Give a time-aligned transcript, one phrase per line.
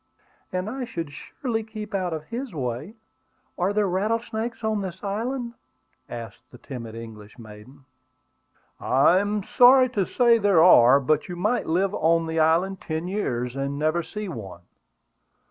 [0.51, 2.95] "And I should surely keep out of his way.
[3.55, 5.53] Are there rattlesnakes on this island?"
[6.09, 7.85] asked the timid English maiden.
[8.79, 13.07] "I am sorry to say there are; but you might live on the island ten
[13.07, 14.61] years and never see one.